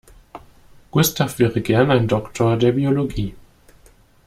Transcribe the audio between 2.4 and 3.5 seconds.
der Biologie.